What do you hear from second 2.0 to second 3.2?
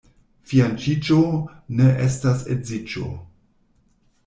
estas edziĝo.